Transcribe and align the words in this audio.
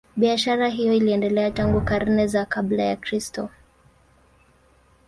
Biashara 0.17 0.67
hiyo 0.69 0.93
iliendelea 0.93 1.51
tangu 1.51 1.81
karne 1.81 2.27
za 2.27 2.45
kabla 2.45 2.83
ya 2.83 2.95
Kristo. 2.95 3.49